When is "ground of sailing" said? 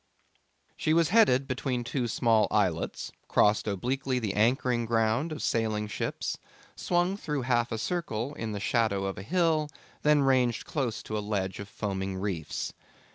4.87-5.87